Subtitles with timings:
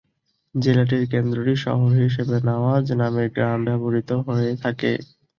[0.55, 4.91] জেলাটির কেন্দ্রটি শহর হিসেবে নওয়াজ নামের গ্রাম ব্যবহৃত হয়ে থাকে।